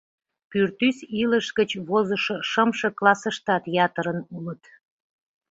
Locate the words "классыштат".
2.99-3.63